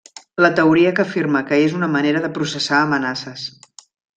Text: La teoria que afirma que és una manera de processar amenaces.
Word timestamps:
La 0.43 0.49
teoria 0.59 0.93
que 0.99 1.03
afirma 1.03 1.43
que 1.51 1.61
és 1.67 1.77
una 1.81 1.91
manera 1.99 2.25
de 2.27 2.33
processar 2.41 2.81
amenaces. 2.87 3.49